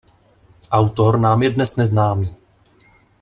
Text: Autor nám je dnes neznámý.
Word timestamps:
Autor 0.71 1.17
nám 1.19 1.43
je 1.43 1.49
dnes 1.49 1.75
neznámý. 1.75 2.35